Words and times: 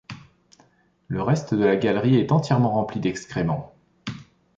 Le 1.09 1.21
reste 1.21 1.53
de 1.53 1.63
la 1.63 1.75
galerie 1.75 2.15
est 2.15 2.31
entièrement 2.31 2.71
rempli 2.71 2.99
d'excréments. 2.99 3.75